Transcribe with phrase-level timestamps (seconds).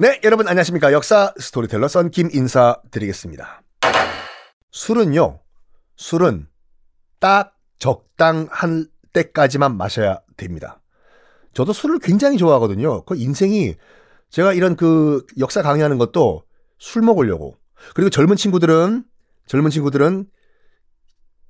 [0.00, 0.94] 네, 여러분 안녕하십니까.
[0.94, 3.60] 역사 스토리텔러 썬킴 인사드리겠습니다.
[4.70, 5.40] 술은요,
[5.96, 6.46] 술은
[7.18, 10.80] 딱 적당한 때까지만 마셔야 됩니다.
[11.52, 13.04] 저도 술을 굉장히 좋아하거든요.
[13.04, 13.74] 그 인생이
[14.30, 16.44] 제가 이런 그 역사 강의하는 것도
[16.78, 17.58] 술 먹으려고.
[17.92, 19.04] 그리고 젊은 친구들은,
[19.48, 20.24] 젊은 친구들은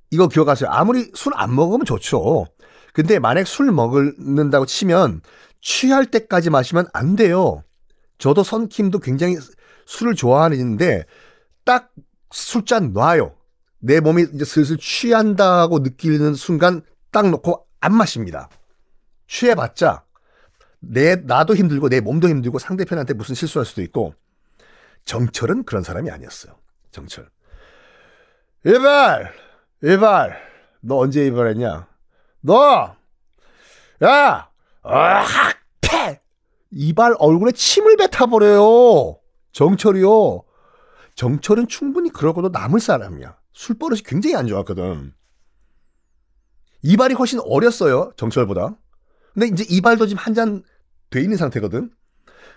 [0.09, 0.69] 이거 기억하세요.
[0.69, 2.47] 아무리 술 안 먹으면 좋죠.
[2.91, 5.21] 근데 만약 술 먹는다고 치면
[5.61, 7.63] 취할 때까지 마시면 안 돼요.
[8.21, 9.35] 저도 선킴도 굉장히
[9.87, 11.05] 술을 좋아하는데
[11.65, 11.91] 딱
[12.29, 13.35] 술잔 놔요.
[13.79, 18.47] 내 몸이 이제 슬슬 취한다고 느끼는 순간 딱 놓고 안 마십니다.
[19.25, 20.03] 취해봤자
[20.79, 24.13] 내 나도 힘들고 내 몸도 힘들고 상대편한테 무슨 실수할 수도 있고
[25.05, 26.53] 정철은 그런 사람이 아니었어요.
[26.91, 27.27] 정철.
[28.63, 29.33] 이발,
[29.83, 30.37] 이발,
[30.81, 31.87] 너 언제 이발했냐?
[32.41, 32.95] 너,
[34.03, 34.51] 야,
[34.83, 35.25] 아,
[35.81, 36.20] 패!
[36.71, 39.19] 이발 얼굴에 침을 뱉어버려요.
[39.51, 40.43] 정철이요.
[41.15, 43.37] 정철은 충분히 그러고도 남을 사람이야.
[43.53, 45.13] 술버릇이 굉장히 안 좋았거든.
[46.83, 48.13] 이발이 훨씬 어렸어요.
[48.15, 48.75] 정철보다.
[49.33, 50.63] 근데 이제 이발도 지금 한 잔
[51.09, 51.91] 돼 있는 상태거든.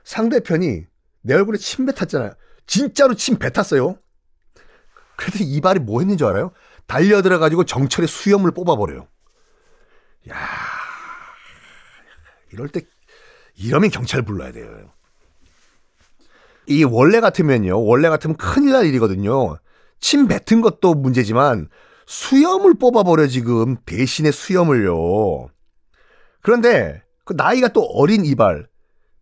[0.05, 0.85] 상대편이
[1.23, 2.35] 내 얼굴에 침 뱉었잖아요.
[2.67, 3.99] 진짜로 침 뱉었어요.
[5.17, 6.53] 그래도 이발이 뭐 했는 줄 알아요?
[6.87, 9.09] 달려들어가지고 정철의 수염을 뽑아버려요.
[10.31, 10.37] 야
[12.53, 12.83] 이럴 때,
[13.57, 14.91] 이러면 경찰 불러야 돼요.
[16.67, 17.85] 이 원래 같으면요.
[17.85, 19.59] 원래 같으면 큰일 날 일이거든요.
[20.01, 21.69] 침 뱉은 것도 문제지만
[22.07, 25.49] 수염을 뽑아버려 지금 대신에 수염을요.
[26.41, 28.69] 그런데 그 나이가 또 어린 이발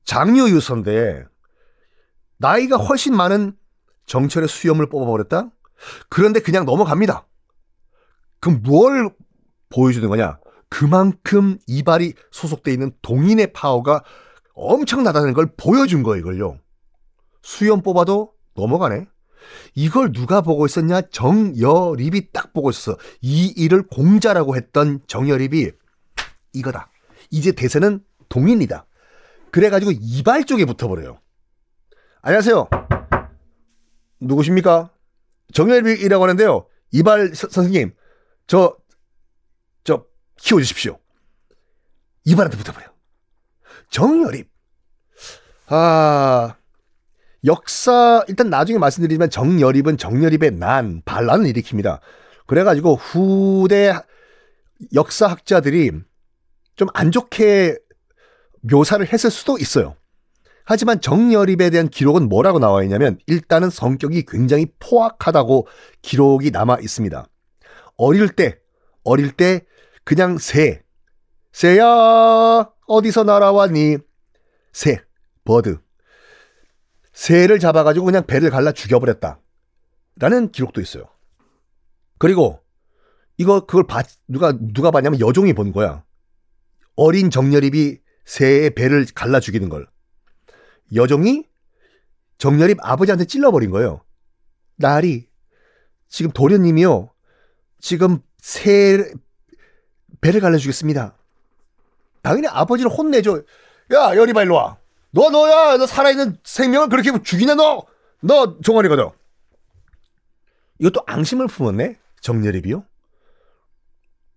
[0.05, 1.24] 장유유서인데
[2.39, 3.56] 나이가 훨씬 많은
[4.06, 5.50] 정철의 수염을 뽑아버렸다?
[6.08, 7.27] 그런데 그냥 넘어갑니다.
[8.41, 9.11] 그럼 뭘
[9.69, 10.39] 보여주는 거냐?
[10.73, 14.03] 그만큼 이발이 소속돼 있는 동인의 파워가
[14.55, 16.59] 엄청나다는 걸 보여준 거예요, 이걸요.
[17.42, 19.05] 수염 뽑아도 넘어가네.
[19.74, 21.02] 이걸 누가 보고 있었냐?
[21.11, 22.96] 정여립이 딱 보고 있었어.
[23.20, 25.73] 이 일을 공자라고 했던 정여립이
[26.55, 26.91] 이거다.
[27.30, 28.86] 이제 대세는 동인이다.
[29.51, 31.20] 그래가지고 이발 쪽에 붙어버려요.
[32.23, 32.69] 안녕하세요.
[34.20, 34.91] 누구십니까?
[35.52, 36.67] 정여립이라고 하는데요.
[36.92, 37.92] 이발 서, 선생님,
[38.46, 38.82] 저, 저,
[40.42, 40.98] 키워주십시오.
[42.25, 42.86] 이발한테 붙어버려.
[43.91, 44.48] 정여립.
[45.69, 46.57] 아,
[47.45, 52.01] 역사, 일단 나중에 말씀드리지만 정여립은 정여립의 난, 반란을 일으킵니다.
[52.47, 53.95] 그래가지고 후대
[54.95, 55.92] 역사학자들이
[56.75, 57.79] 좀 안 좋게
[58.63, 59.97] 묘사를 했을 수도 있어요.
[60.64, 65.67] 하지만 정여립에 대한 기록은 뭐라고 나와 있냐면 일단은 성격이 굉장히 포악하다고
[66.02, 67.27] 기록이 남아 있습니다.
[67.97, 68.58] 어릴 때,
[69.05, 69.64] 어릴 때
[70.05, 70.83] 그냥 새,
[71.52, 71.85] 새야
[72.86, 73.98] 어디서 날아왔니?
[74.73, 75.02] 새,
[75.45, 75.79] 버드.
[77.13, 79.40] 새를 잡아가지고 그냥 배를 갈라 죽여버렸다.
[80.17, 81.05] 라는 기록도 있어요.
[82.18, 82.61] 그리고
[83.36, 86.05] 이거 그걸 봐, 누가 누가 봤냐면 여종이 본 거야.
[86.96, 89.86] 어린 정여립이 새의 배를 갈라 죽이는 걸.
[90.95, 91.45] 여종이
[92.39, 94.05] 정여립 아버지한테 찔러버린 거예요.
[94.77, 95.29] 날이
[96.08, 97.11] 지금 도련님이요.
[97.80, 99.13] 지금 새
[100.22, 101.14] 배를 갈라 주겠습니다.
[102.22, 103.42] 당연히 아버지를 혼내줘.
[103.92, 104.78] 야 여리바 일로 와.
[105.10, 107.84] 너 너야 너 살아있는 생명을 그렇게 죽이냐 너.
[108.20, 109.10] 너 종아리거든.
[110.78, 111.98] 이것도 앙심을 품었네.
[112.20, 112.86] 정여립이요.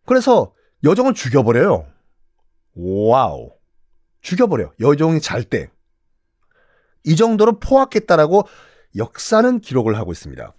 [0.06, 0.53] 그래서
[0.84, 1.88] 여종을 죽여버려요.
[2.75, 3.52] 와우.
[4.22, 4.73] 죽여버려.
[4.79, 5.69] 여종이 잘 때.
[7.03, 8.47] 이 정도로 포악했다라고
[8.97, 10.52] 역사는 기록을 하고 있습니다.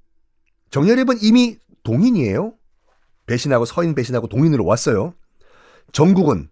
[0.71, 2.55] 정여립은 이미 동인이에요.
[3.25, 5.13] 배신하고 서인 배신하고 동인으로 왔어요.
[5.91, 6.49] 정국은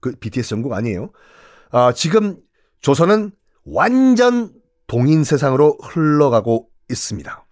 [0.00, 1.12] 그 BTS 전국 아니에요.
[1.70, 2.38] 아, 지금
[2.82, 3.32] 조선은
[3.64, 4.52] 완전
[4.86, 7.46] 동인 세상으로 흘러가고 있습니다.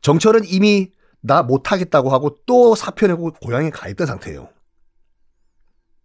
[0.00, 4.48] 정철은 이미 나 못하겠다고 하고 또 사표 내고 고향에 가 있던 상태예요.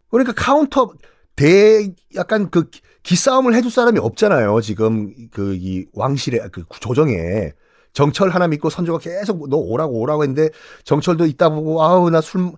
[0.10, 0.92] 그러니까 카운터
[1.36, 2.69] 대 약간 그
[3.07, 4.59] 기싸움을 해줄 사람이 없잖아요.
[4.62, 7.54] 지금 그 이 왕실의 그 조정에.
[7.94, 10.50] 정철 하나 믿고 선조가 계속 너 오라고 오라고 했는데
[10.83, 12.51] 정철도 있다 보고 아우 나 술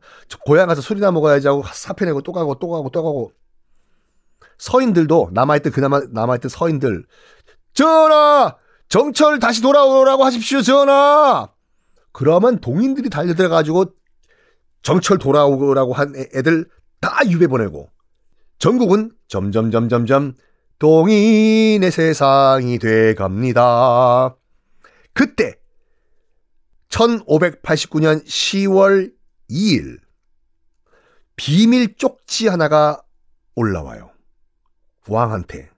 [0.45, 3.31] 고향 가서 술이나 먹어야지 하고 사표 내고 또 가고 또 가고 또 가고.
[4.57, 7.05] 서인들도 남아있던 그나마 남아있던 서인들.
[7.73, 8.57] 전하!
[8.89, 11.47] 정철 다시 돌아오라고 하십시오 전하!
[12.11, 13.85] 그러면 동인들이 달려들어가지고
[14.81, 16.65] 정철 돌아오라고 한 애들
[16.99, 17.89] 다 유배 보내고
[18.59, 20.33] 전국은 점점 점점점
[20.79, 24.35] 동인의 세상이 돼 갑니다.
[25.13, 25.55] 그때
[26.89, 29.13] 1589년 10월
[29.49, 29.99] 2일
[31.35, 33.01] 비밀 쪽지 하나가
[33.55, 34.11] 올라와요.
[35.07, 35.69] 왕한테.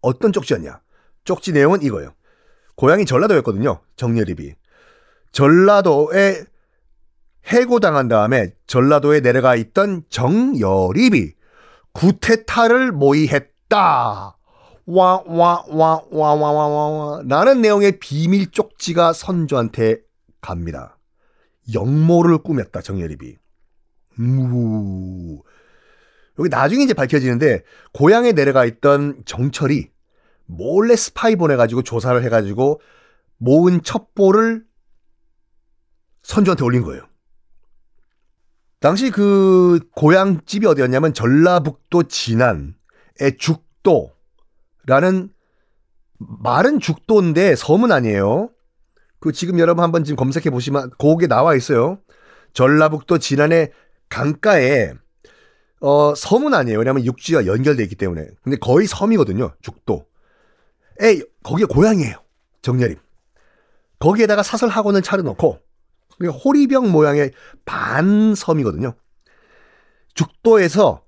[0.00, 0.80] 어떤 쪽지였냐?
[1.24, 2.12] 쪽지 내용은 이거예요.
[2.74, 3.80] 고향이 전라도였거든요.
[3.94, 4.54] 정렬입이.
[5.30, 6.44] 전라도에
[7.46, 11.34] 해고당한 다음에 전라도에 내려가 있던 정열입이
[11.92, 14.36] 구테타를 모의했다.
[14.86, 17.22] 와, 와, 와, 와, 와, 와, 와, 와.
[17.26, 20.00] 라는 내용의 비밀 쪽지가 선조한테
[20.40, 20.98] 갑니다.
[21.72, 23.36] 영모를 꾸몄다, 정열입이.
[24.16, 25.42] 무.
[26.38, 27.62] 여기 나중에 이제 밝혀지는데,
[27.92, 29.90] 고향에 내려가 있던 정철이
[30.46, 32.80] 몰래 스파이 보내가지고 조사를 해가지고
[33.38, 34.64] 모은 첩보를
[36.22, 37.02] 선조한테 올린 거예요.
[38.82, 42.74] 당시 그 고향 집이 어디였냐면 전라북도 진안의
[43.38, 45.30] 죽도라는
[46.18, 48.50] 말은 죽도인데 섬은 아니에요.
[49.20, 52.00] 그 지금 여러분 한번 지금 검색해 보시면 거기에 나와 있어요.
[52.54, 53.70] 전라북도 진안의
[54.08, 54.94] 강가에
[55.80, 56.78] 어 섬은 아니에요.
[56.78, 58.26] 왜냐하면 육지와 연결돼 있기 때문에.
[58.42, 59.54] 근데 거의 섬이거든요.
[59.62, 60.06] 죽도.
[61.00, 62.16] 에 거기가 고향이에요.
[62.62, 62.96] 정렬임.
[64.00, 65.60] 거기에다가 사설 학원을 차려놓고
[66.18, 67.32] 그러니까 호리병 모양의
[67.64, 68.94] 반섬이거든요.
[70.14, 71.04] 죽도에서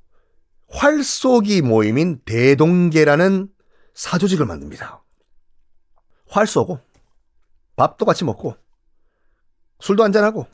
[0.68, 3.48] 활쏘기 모임인 대동계라는
[3.94, 5.02] 사조직을 만듭니다.
[6.28, 6.80] 활 쏘고
[7.76, 8.56] 밥도 같이 먹고
[9.80, 10.46] 술도 한잔하고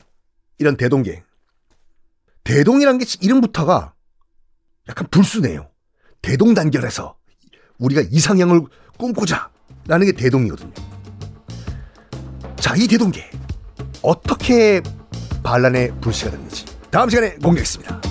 [0.57, 1.23] 이런 대동계.
[2.43, 3.93] 대동이란 게 이름부터가
[4.89, 5.69] 약간 불순해요.
[6.21, 7.17] 대동단결해서
[7.79, 8.61] 우리가 이상형을
[8.97, 9.51] 꿈꾸자
[9.87, 10.73] 라는 게 대동이거든요.
[12.57, 13.29] 자, 이 대동계.
[14.01, 14.81] 어떻게
[15.43, 18.10] 반란의 불씨가 됐는지 다음 시간에 공개하겠습니다.